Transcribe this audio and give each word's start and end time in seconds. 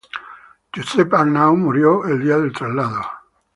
Josep 0.75 1.11
Arnau 1.13 1.55
murió 1.55 2.03
el 2.07 2.23
día 2.23 2.39
del 2.39 2.51
traslado. 2.53 3.03